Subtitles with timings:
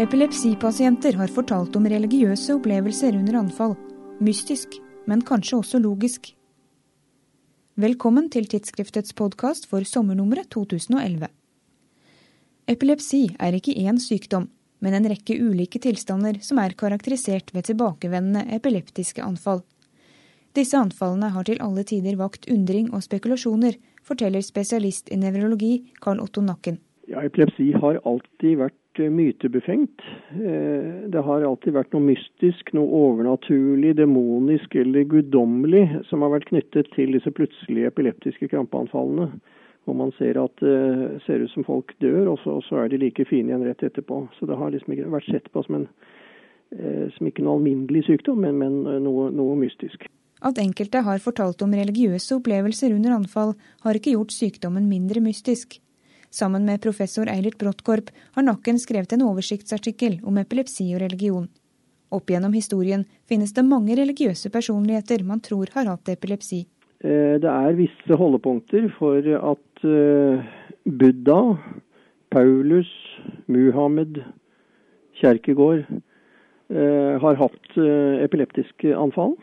[0.00, 3.74] Epilepsipasienter har fortalt om religiøse opplevelser under anfall.
[4.24, 6.30] Mystisk, men kanskje også logisk.
[7.76, 11.28] Velkommen til tidsskriftets podkast for sommernummeret 2011.
[12.72, 14.48] Epilepsi er ikke én sykdom,
[14.80, 19.66] men en rekke ulike tilstander som er karakterisert ved tilbakevendende epileptiske anfall.
[20.56, 26.24] Disse anfallene har til alle tider vakt undring og spekulasjoner, forteller spesialist i nevrologi Karl
[26.24, 26.80] Otto Nakken.
[27.10, 30.02] Ja, Epilepsi har alltid vært mytebefengt.
[30.34, 36.50] Eh, det har alltid vært noe mystisk, noe overnaturlig, demonisk eller guddommelig som har vært
[36.50, 39.30] knyttet til disse plutselige epileptiske krampeanfallene.
[39.88, 42.82] Hvor man ser at det eh, ser ut som folk dør, og så, og så,
[42.82, 44.26] er de like fine igjen rett etterpå.
[44.38, 45.88] Så det har liksom ikke vært sett på som, en,
[46.76, 50.10] eh, som ikke noe alminnelig sykdom, men, men noe, noe mystisk.
[50.40, 55.80] At enkelte har fortalt om religiøse opplevelser under anfall, har ikke gjort sykdommen mindre mystisk.
[56.30, 61.48] Sammen med professor Eilert Brottkorp har Nakken skrevet en oversiktsartikkel om epilepsi og religion.
[62.10, 66.64] Opp gjennom historien finnes det mange religiøse personligheter man tror har hatt epilepsi.
[67.02, 70.50] Eh, det er visse holdepunkter for at eh,
[70.86, 71.40] Buddha,
[72.30, 72.90] Paulus,
[73.46, 74.22] Muhammed,
[75.20, 77.80] Kjerkegård eh, har hatt
[78.26, 79.34] epileptiske anfall.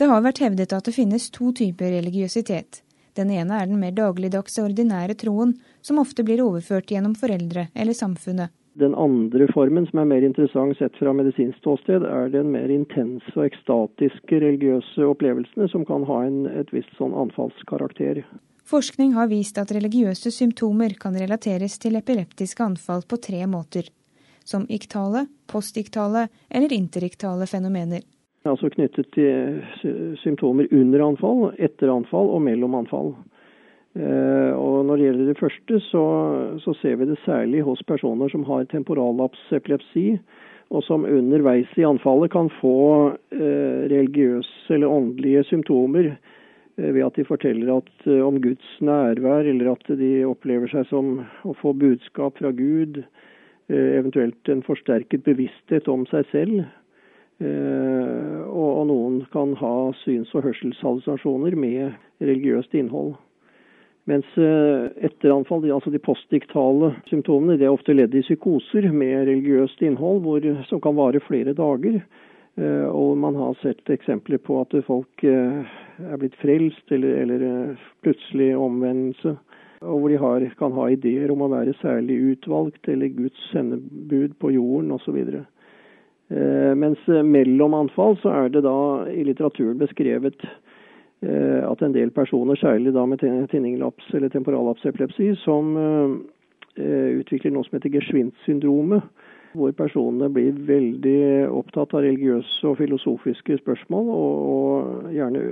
[0.00, 2.80] Det har vært hevdet at det finnes to typer religiøsitet.
[3.18, 7.96] Den ene er den mer dagligdagse, ordinære troen, som ofte blir overført gjennom foreldre eller
[7.96, 8.52] samfunnet.
[8.80, 13.34] Den andre formen, som er mer interessant sett fra medisinsk ståsted, er den mer intense
[13.36, 18.22] og ekstatiske religiøse opplevelsene, som kan ha en, et visst sånn anfallskarakter.
[18.64, 23.90] Forskning har vist at religiøse symptomer kan relateres til epileptiske anfall på tre måter.
[24.48, 28.06] Som iktale, postiktale eller interiktale fenomener
[28.50, 33.12] altså knyttet til symptomer under anfall, etter anfall og mellom anfall.
[33.94, 36.04] Eh, og Når det gjelder det første, så,
[36.64, 40.18] så ser vi det særlig hos personer som har temporallapsepilepsi,
[40.72, 47.18] og som underveis i anfallet kan få eh, religiøse eller åndelige symptomer eh, ved at
[47.20, 51.74] de forteller at, eh, om Guds nærvær, eller at de opplever seg som å få
[51.76, 53.02] budskap fra Gud,
[53.68, 56.64] eh, eventuelt en forsterket bevissthet om seg selv.
[57.42, 63.14] Eh, og, noen kan ha syns- og hørselshallusinasjoner med religiøst innhold.
[64.10, 69.82] Mens eh, etteranfall, altså de postdiktale symptomene, det er ofte ledd i psykoser med religiøst
[69.86, 72.02] innhold hvor, som kan vare flere dager.
[72.58, 78.52] Eh, og man har sett eksempler på at folk er blitt frelst eller, eller plutselig
[78.58, 79.34] omvendelse.
[79.82, 84.36] Og hvor de har, kan ha ideer om å være særlig utvalgt eller Guds sendebud
[84.38, 85.18] på jorden osv.
[86.32, 88.76] Eh, mens eh, mellom anfall så er det da
[89.12, 93.20] i litteraturen beskrevet eh, at en del personer, særlig da med
[93.50, 95.76] tinninglaps eller temporallapsepilepsi, som
[96.72, 99.04] utvikler noe som heter Geschwind-syndromet.
[99.52, 105.42] Hvor personene blir veldig opptatt av religiøse og filosofiske spørsmål, og, gjerne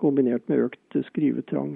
[0.00, 1.74] kombinert med økt skrivetrang.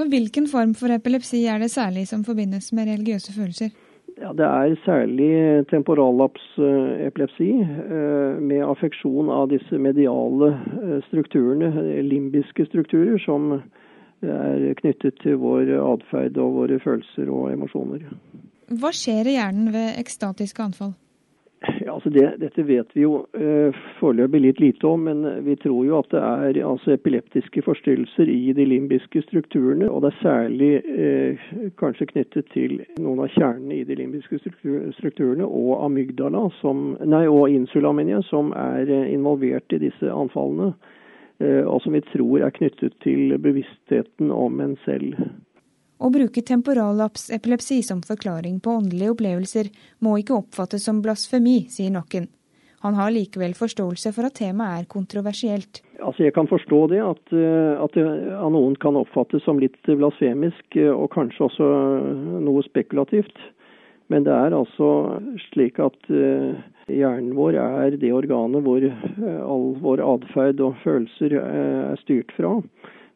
[0.00, 3.76] Hvilken form for epilepsi er det særlig som forbindes med religiøse følelser?
[4.20, 11.70] Ja, Det er særlig temporallapsepilepsi eh, med affeksjon av disse mediale eh, strukturene,
[12.02, 13.56] limbiske strukturer, som
[14.24, 18.06] er knyttet til vår atferd og våre følelser og emosjoner.
[18.80, 20.94] Hva skjer i hjernen ved ekstatiske anfall?
[21.94, 26.00] Altså det, Dette vet vi jo uh, foreløpig litt lite om, men vi tror jo
[26.00, 29.86] at det er altså, epileptiske forstyrrelser i de limbiske strukturene.
[29.90, 31.46] Og det er særlig eh,
[31.80, 34.40] kanskje knyttet til noen av kjernene i de limbiske
[34.98, 37.94] strukturene og amygdala, som, nei, og insula,
[38.28, 40.74] som er uh, involvert i disse anfallene.
[41.44, 45.16] Og som vi tror er knyttet til bevisstheten om en selv.
[46.04, 49.70] Å bruke temporallapsepilepsi som forklaring på åndelige opplevelser
[50.04, 52.26] må ikke oppfattes som blasfemi, sier Nokken.
[52.84, 55.80] Han har likevel forståelse for at temaet er kontroversielt.
[56.04, 58.04] Altså Jeg kan forstå det, at, eh, at det
[58.36, 61.68] av noen kan oppfattes som litt blasfemisk eh, og kanskje også
[62.44, 63.40] noe spekulativt.
[64.12, 64.90] Men det er altså
[65.46, 66.60] slik at eh,
[66.92, 68.84] hjernen vår er det organet hvor
[69.48, 72.58] all vår atferd og følelser er styrt fra.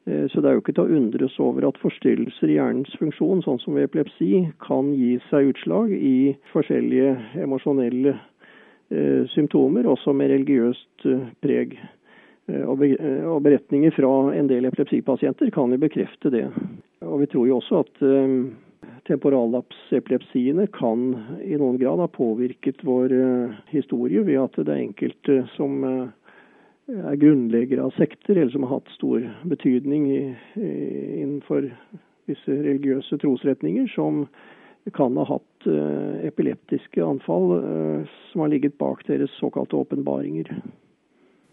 [0.09, 3.43] Eh, så det er jo ikke til å undres over at forstyrrelser i hjernens funksjon,
[3.45, 10.33] sånn som ved epilepsi, kan gi seg utslag i forskjellige emosjonelle eh, symptomer, også med
[10.33, 11.79] religiøst eh, preg.
[12.49, 12.81] Og
[13.45, 16.47] beretninger fra en del epilepsipasienter kan jo bekrefte det.
[17.05, 18.01] Og vi tror jo også at
[19.05, 21.03] temporallapsepilepsiene kan
[21.45, 23.13] i noen grad ha påvirket vår
[23.69, 25.85] historie ved at det er enkelte som
[26.89, 30.23] er grunnleggere av sekter, eller som har hatt stor betydning i,
[30.57, 30.71] i,
[31.23, 31.69] innenfor
[32.29, 34.27] visse religiøse trosretninger, som
[34.97, 35.67] kan ha hatt
[36.25, 37.51] epileptiske anfall
[38.31, 40.49] som har ligget bak deres såkalte åpenbaringer.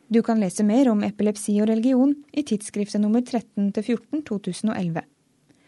[0.08, 5.02] Du kan lese mer om epilepsi og religion i tidsskriftet nummer 13-14 2011.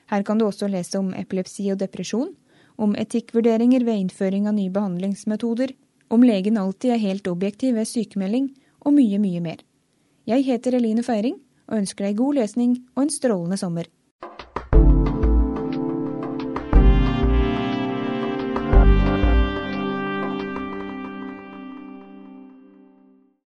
[0.08, 2.30] Her kan du også lese om epilepsi og depresjon,
[2.78, 5.74] om etikkvurderinger ved innføring av nye behandlingsmetoder,
[6.14, 8.52] om legen alltid er helt objektiv ved sykemelding,
[8.88, 9.62] og mye, mye mer.
[10.28, 11.38] Jeg heter Eline Feiring
[11.68, 13.90] og ønsker deg god lesning og en strålende sommer.